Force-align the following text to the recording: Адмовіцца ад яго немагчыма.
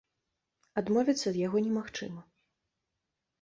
Адмовіцца 0.81 1.27
ад 1.33 1.37
яго 1.41 1.57
немагчыма. 1.67 2.21